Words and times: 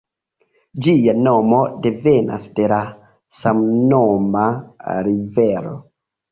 Ĝia 0.85 1.13
nomo 1.27 1.59
devenas 1.83 2.49
de 2.61 2.67
la 2.73 2.81
samnoma 3.43 4.49
rivero. 5.13 5.79